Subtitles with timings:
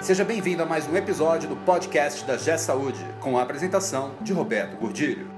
[0.00, 4.32] Seja bem-vindo a mais um episódio do podcast da G Saúde, com a apresentação de
[4.32, 5.28] Roberto Gordilho.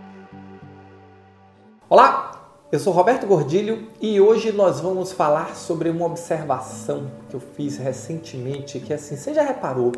[1.88, 7.40] Olá, eu sou Roberto Gordilho e hoje nós vamos falar sobre uma observação que eu
[7.40, 9.92] fiz recentemente, que assim, você já reparou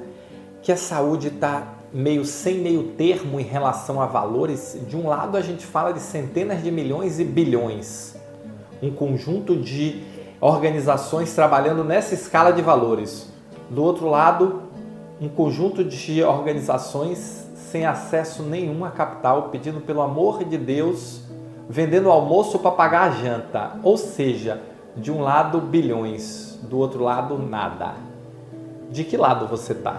[0.62, 4.78] que a saúde está meio sem meio termo em relação a valores?
[4.86, 8.14] De um lado a gente fala de centenas de milhões e bilhões,
[8.80, 10.04] um conjunto de
[10.40, 13.31] organizações trabalhando nessa escala de valores.
[13.72, 14.62] Do outro lado,
[15.18, 21.22] um conjunto de organizações sem acesso nenhum a capital, pedindo pelo amor de Deus,
[21.70, 23.78] vendendo almoço para pagar a janta.
[23.82, 24.60] Ou seja,
[24.94, 27.94] de um lado bilhões, do outro lado nada.
[28.90, 29.98] De que lado você está?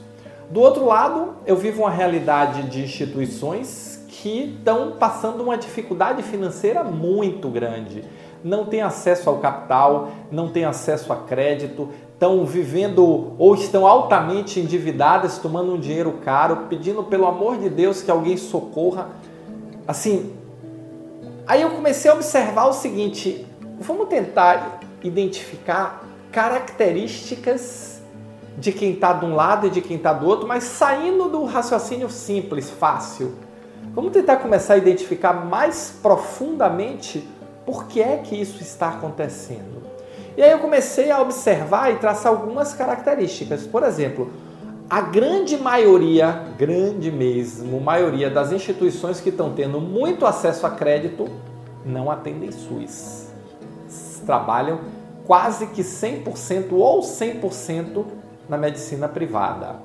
[0.50, 6.84] Do outro lado, eu vivo uma realidade de instituições que estão passando uma dificuldade financeira
[6.84, 8.04] muito grande.
[8.42, 14.60] Não têm acesso ao capital, não têm acesso a crédito, estão vivendo ou estão altamente
[14.60, 19.08] endividadas, tomando um dinheiro caro, pedindo pelo amor de Deus que alguém socorra.
[19.88, 20.32] Assim,
[21.46, 23.46] aí eu comecei a observar o seguinte:
[23.80, 26.03] vamos tentar identificar
[26.34, 28.02] características
[28.58, 31.44] de quem está de um lado e de quem está do outro, mas saindo do
[31.44, 33.36] raciocínio simples, fácil.
[33.94, 37.28] Vamos tentar começar a identificar mais profundamente
[37.64, 39.84] por que é que isso está acontecendo.
[40.36, 43.64] E aí eu comecei a observar e traçar algumas características.
[43.64, 44.32] Por exemplo,
[44.90, 51.28] a grande maioria, grande mesmo, maioria das instituições que estão tendo muito acesso a crédito
[51.86, 53.28] não atendem SUS.
[54.26, 54.80] Trabalham
[55.26, 58.04] quase que 100% ou 100%
[58.48, 59.76] na medicina privada.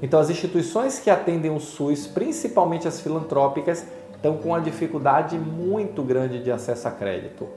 [0.00, 6.02] Então, as instituições que atendem o SUS, principalmente as filantrópicas, estão com uma dificuldade muito
[6.02, 7.48] grande de acesso a crédito.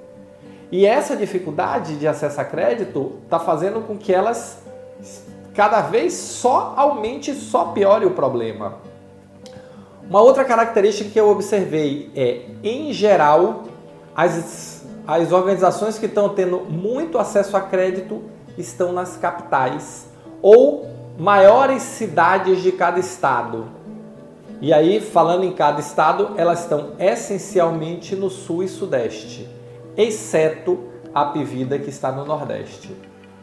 [0.72, 4.60] E essa dificuldade de acesso a crédito está fazendo com que elas
[5.54, 8.78] cada vez só aumente, só piore o problema.
[10.08, 13.64] Uma outra característica que eu observei é, em geral,
[14.16, 18.22] as as organizações que estão tendo muito acesso a crédito
[18.56, 20.08] estão nas capitais
[20.40, 20.88] ou
[21.18, 23.66] maiores cidades de cada estado.
[24.62, 29.50] E aí, falando em cada estado, elas estão essencialmente no sul e sudeste,
[29.98, 30.78] exceto
[31.12, 32.96] a Pivida que está no nordeste.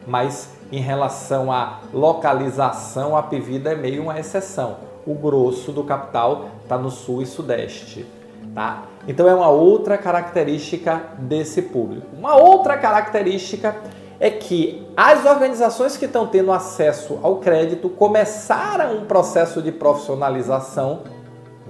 [0.07, 4.77] Mas em relação à localização, a Pivida é meio uma exceção.
[5.05, 8.05] O grosso do capital está no sul e sudeste
[8.57, 8.81] tá?
[9.07, 12.07] Então é uma outra característica desse público.
[12.17, 13.75] Uma outra característica
[14.19, 21.03] é que as organizações que estão tendo acesso ao crédito começaram um processo de profissionalização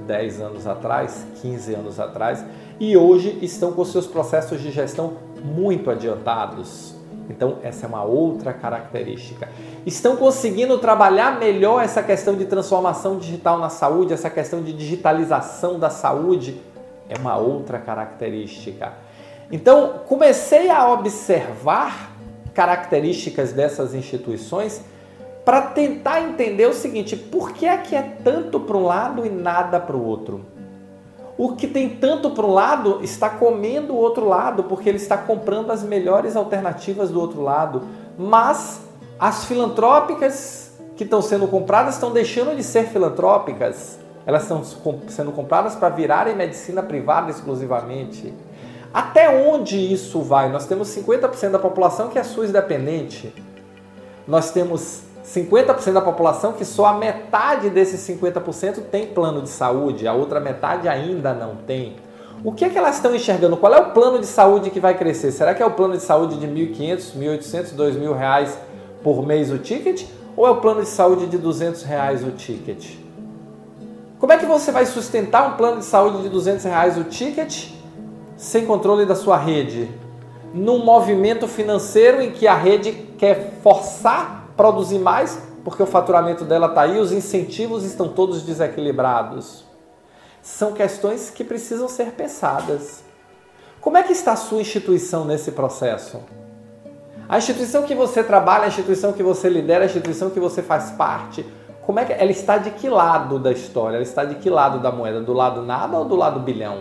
[0.06, 2.44] 10 anos atrás, 15 anos atrás,
[2.80, 6.96] e hoje estão com seus processos de gestão muito adiantados.
[7.30, 9.50] Então, essa é uma outra característica.
[9.86, 15.78] Estão conseguindo trabalhar melhor essa questão de transformação digital na saúde, essa questão de digitalização
[15.78, 16.62] da saúde
[17.09, 18.94] é uma outra característica.
[19.51, 22.12] Então, comecei a observar
[22.53, 24.81] características dessas instituições
[25.45, 29.29] para tentar entender o seguinte: por que é que é tanto para um lado e
[29.29, 30.45] nada para o outro?
[31.38, 35.16] O que tem tanto para um lado está comendo o outro lado, porque ele está
[35.18, 37.84] comprando as melhores alternativas do outro lado.
[38.18, 38.81] Mas
[39.19, 44.62] as filantrópicas que estão sendo compradas estão deixando de ser filantrópicas elas estão
[45.07, 48.33] sendo compradas para virarem medicina privada exclusivamente.
[48.94, 50.51] Até onde isso vai?
[50.51, 53.33] Nós temos 50% da população que é SUS dependente.
[54.27, 60.06] Nós temos 50% da população que só a metade desses 50% tem plano de saúde,
[60.06, 61.95] a outra metade ainda não tem.
[62.44, 63.56] O que é que elas estão enxergando?
[63.56, 65.31] Qual é o plano de saúde que vai crescer?
[65.31, 68.59] Será que é o plano de saúde de R$ 1.500, R$ 1.800, 2.000 reais
[69.01, 70.03] por mês o ticket?
[70.35, 73.06] Ou é o plano de saúde de 200 reais o ticket?
[74.19, 77.69] Como é que você vai sustentar um plano de saúde de 200 reais o ticket
[78.36, 79.90] sem controle da sua rede?
[80.54, 86.68] Num movimento financeiro em que a rede quer forçar produzir mais porque o faturamento dela
[86.68, 89.66] está aí, os incentivos estão todos desequilibrados.
[90.42, 93.04] São questões que precisam ser pensadas.
[93.81, 96.22] Como é que está a sua instituição nesse processo?
[97.28, 100.92] A instituição que você trabalha, a instituição que você lidera, a instituição que você faz
[100.92, 101.46] parte,
[101.88, 103.95] como é que ela está de que lado da história?
[103.95, 105.22] Ela está de que lado da moeda?
[105.22, 106.80] Do lado nada ou do lado bilhão?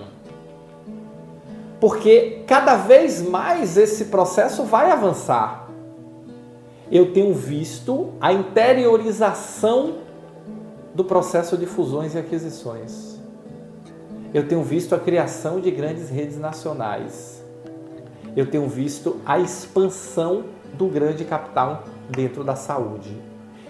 [1.81, 5.69] Porque cada vez mais esse processo vai avançar.
[6.91, 9.99] Eu tenho visto a interiorização
[10.93, 13.21] do processo de fusões e aquisições.
[14.35, 17.45] Eu tenho visto a criação de grandes redes nacionais.
[18.37, 23.17] Eu tenho visto a expansão do grande capital dentro da saúde.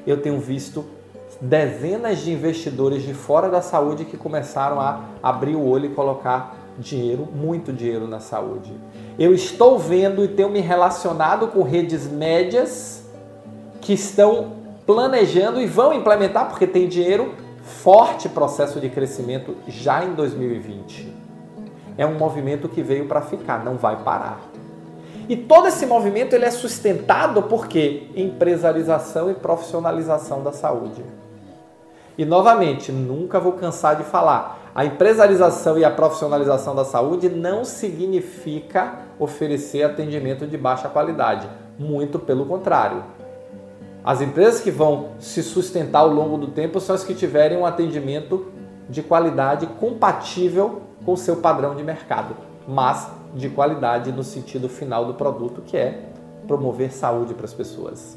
[0.06, 0.96] Eu tenho visto
[1.40, 6.56] dezenas de investidores de fora da saúde que começaram a abrir o olho e colocar
[6.78, 8.72] dinheiro, muito dinheiro na saúde.
[9.18, 13.04] Eu estou vendo e tenho me relacionado com redes médias
[13.80, 14.52] que estão
[14.86, 21.12] planejando e vão implementar, porque tem dinheiro, forte processo de crescimento já em 2020.
[21.98, 24.40] É um movimento que veio para ficar, não vai parar.
[25.28, 28.08] E todo esse movimento ele é sustentado por quê?
[28.14, 31.02] Empresarização e profissionalização da saúde.
[32.18, 37.64] E novamente, nunca vou cansar de falar, a empresarização e a profissionalização da saúde não
[37.64, 41.48] significa oferecer atendimento de baixa qualidade,
[41.78, 43.02] muito pelo contrário.
[44.04, 47.66] As empresas que vão se sustentar ao longo do tempo são as que tiverem um
[47.66, 48.46] atendimento
[48.88, 52.36] de qualidade compatível com o seu padrão de mercado,
[52.68, 56.02] mas de qualidade no sentido final do produto, que é
[56.46, 58.16] promover saúde para as pessoas.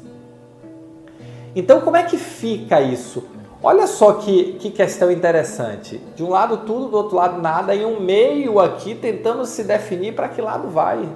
[1.54, 3.24] Então, como é que fica isso?
[3.62, 6.00] Olha só que, que questão interessante.
[6.16, 10.14] De um lado tudo, do outro lado nada, e um meio aqui tentando se definir
[10.14, 11.06] para que lado vai.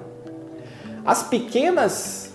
[1.06, 2.34] As pequenas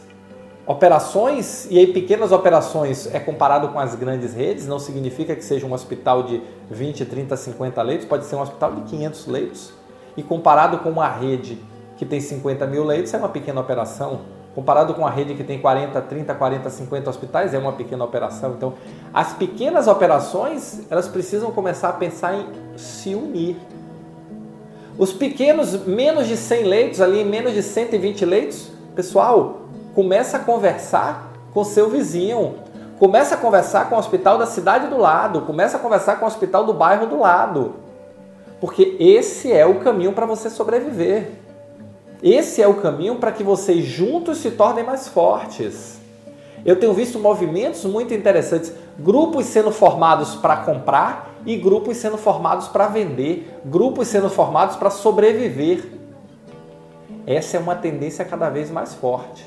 [0.66, 5.68] operações, e aí pequenas operações é comparado com as grandes redes, não significa que seja
[5.68, 6.42] um hospital de
[6.72, 9.74] 20, 30, 50 leitos, pode ser um hospital de 500 leitos.
[10.18, 11.58] E comparado com uma rede
[11.98, 14.22] que tem 50 mil leitos, é uma pequena operação
[14.60, 18.56] Comparado com a rede que tem 40, 30, 40, 50 hospitais, é uma pequena operação.
[18.58, 18.74] Então,
[19.14, 22.46] as pequenas operações, elas precisam começar a pensar em
[22.76, 23.56] se unir.
[24.98, 29.62] Os pequenos, menos de 100 leitos, ali menos de 120 leitos, pessoal,
[29.96, 32.56] começa a conversar com seu vizinho,
[33.00, 36.28] começa a conversar com o hospital da cidade do lado, começa a conversar com o
[36.28, 37.76] hospital do bairro do lado.
[38.60, 41.49] Porque esse é o caminho para você sobreviver.
[42.22, 46.00] Esse é o caminho para que vocês juntos se tornem mais fortes.
[46.66, 52.68] Eu tenho visto movimentos muito interessantes, grupos sendo formados para comprar e grupos sendo formados
[52.68, 55.86] para vender, grupos sendo formados para sobreviver.
[57.26, 59.46] Essa é uma tendência cada vez mais forte.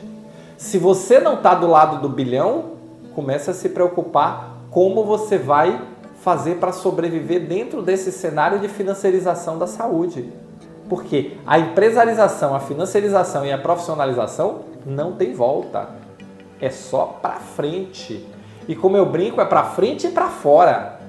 [0.56, 2.72] Se você não está do lado do bilhão,
[3.14, 5.82] comece a se preocupar como você vai
[6.22, 10.32] fazer para sobreviver dentro desse cenário de financiarização da saúde.
[10.92, 15.88] Porque a empresarização, a financiarização e a profissionalização não tem volta.
[16.60, 18.28] É só para frente.
[18.68, 21.00] E como eu brinco, é para frente e para fora.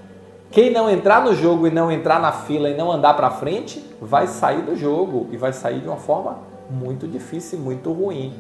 [0.50, 3.83] Quem não entrar no jogo e não entrar na fila e não andar para frente,
[4.00, 6.38] vai sair do jogo e vai sair de uma forma
[6.69, 8.33] muito difícil e muito ruim.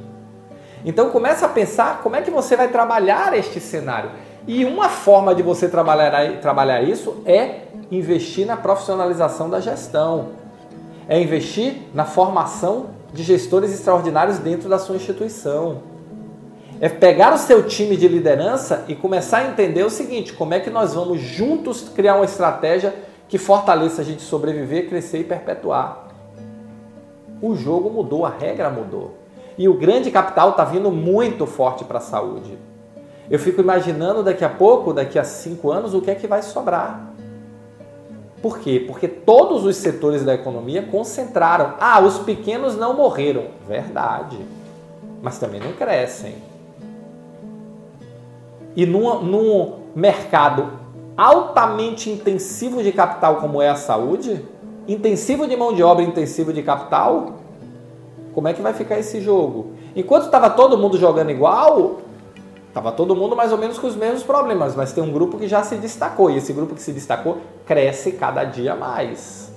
[0.85, 4.11] Então começa a pensar como é que você vai trabalhar este cenário.
[4.47, 10.41] E uma forma de você trabalhar, trabalhar isso é investir na profissionalização da gestão
[11.07, 15.81] é investir na formação de gestores extraordinários dentro da sua instituição.
[16.81, 20.59] É pegar o seu time de liderança e começar a entender o seguinte: como é
[20.59, 22.93] que nós vamos juntos criar uma estratégia
[23.33, 26.07] que fortaleça a gente sobreviver, crescer e perpetuar.
[27.41, 29.15] O jogo mudou, a regra mudou.
[29.57, 32.57] E o grande capital está vindo muito forte para a saúde.
[33.29, 36.43] Eu fico imaginando daqui a pouco, daqui a cinco anos, o que é que vai
[36.43, 37.12] sobrar.
[38.43, 38.83] Por quê?
[38.85, 41.75] Porque todos os setores da economia concentraram.
[41.79, 43.45] Ah, os pequenos não morreram.
[43.65, 44.37] Verdade.
[45.21, 46.35] Mas também não crescem.
[48.75, 50.73] E num, num mercado
[51.15, 54.43] altamente intensivo de capital como é a saúde,
[54.89, 57.35] intensivo de mão de obra, intensivo de capital,
[58.33, 59.67] como é que vai ficar esse jogo?
[59.95, 62.01] Enquanto estava todo mundo jogando igual,
[62.73, 65.47] Tava todo mundo mais ou menos com os mesmos problemas, mas tem um grupo que
[65.47, 67.37] já se destacou e esse grupo que se destacou
[67.67, 69.53] cresce cada dia mais.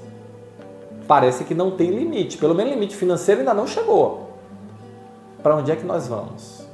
[1.09, 4.33] Parece que não tem limite, pelo menos limite financeiro ainda não chegou.
[5.43, 6.67] Para onde é que nós vamos?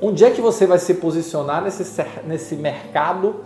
[0.00, 3.44] Onde é que você vai se posicionar nesse, nesse mercado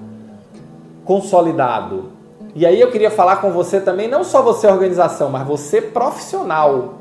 [1.05, 2.13] consolidado?
[2.55, 6.95] E aí eu queria falar com você também, não só você organização, mas você profissional.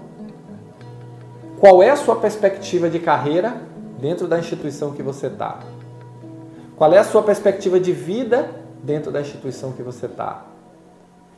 [1.59, 3.72] Qual é a sua perspectiva de carreira
[4.03, 5.59] dentro da instituição que você está.
[6.75, 8.49] Qual é a sua perspectiva de vida
[8.83, 10.41] dentro da instituição que você está?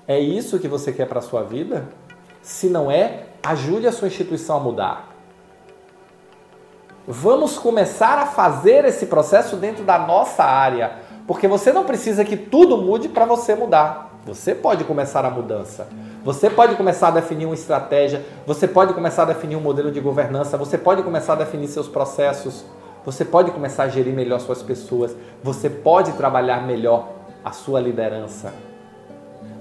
[0.08, 1.88] É isso que você quer para a sua vida?
[2.42, 5.16] Se não é, ajude a sua instituição a mudar.
[7.08, 10.94] Vamos começar a fazer esse processo dentro da nossa área,
[11.28, 14.12] porque você não precisa que tudo mude para você mudar.
[14.26, 15.88] Você pode começar a mudança.
[16.24, 20.00] Você pode começar a definir uma estratégia, você pode começar a definir um modelo de
[20.00, 22.66] governança, você pode começar a definir seus processos,
[23.06, 27.10] você pode começar a gerir melhor suas pessoas, você pode trabalhar melhor
[27.44, 28.52] a sua liderança.